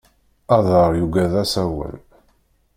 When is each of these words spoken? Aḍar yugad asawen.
Aḍar 0.55 0.91
yugad 0.99 1.33
asawen. 1.43 1.97